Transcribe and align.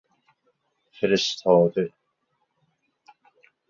فرستاده 0.91 1.93